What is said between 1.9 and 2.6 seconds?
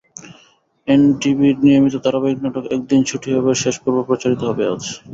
ধারাবাহিক